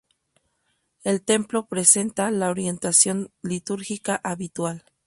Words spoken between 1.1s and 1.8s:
templo